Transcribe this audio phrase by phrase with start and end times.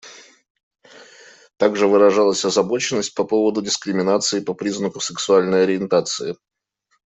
[1.57, 6.35] Также выражалась озабоченность по поводу дискриминации по признаку сексуальной ориентации.